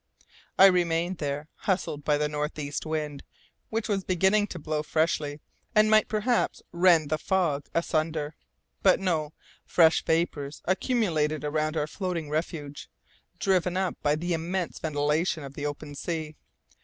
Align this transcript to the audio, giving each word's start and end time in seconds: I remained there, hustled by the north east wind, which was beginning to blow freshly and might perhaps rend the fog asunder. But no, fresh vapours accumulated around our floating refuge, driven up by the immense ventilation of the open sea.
I 0.57 0.65
remained 0.65 1.19
there, 1.19 1.47
hustled 1.57 2.03
by 2.03 2.17
the 2.17 2.27
north 2.27 2.57
east 2.57 2.87
wind, 2.87 3.21
which 3.69 3.87
was 3.87 4.03
beginning 4.03 4.47
to 4.47 4.57
blow 4.57 4.81
freshly 4.81 5.41
and 5.75 5.91
might 5.91 6.07
perhaps 6.07 6.63
rend 6.71 7.11
the 7.11 7.19
fog 7.19 7.67
asunder. 7.75 8.33
But 8.81 8.99
no, 8.99 9.33
fresh 9.63 10.03
vapours 10.03 10.63
accumulated 10.65 11.43
around 11.43 11.77
our 11.77 11.85
floating 11.85 12.31
refuge, 12.31 12.89
driven 13.37 13.77
up 13.77 13.95
by 14.01 14.15
the 14.15 14.33
immense 14.33 14.79
ventilation 14.79 15.43
of 15.43 15.53
the 15.53 15.67
open 15.67 15.93
sea. 15.93 16.35